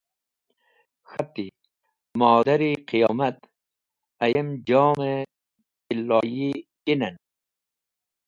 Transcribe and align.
K̃hati: 1.07 1.45
“Modar-e 2.19 2.71
qiyomat! 2.87 3.37
Ayem 4.23 4.49
jom-e 4.67 5.11
tiloyi 5.87 6.51
kinen?” 6.83 7.15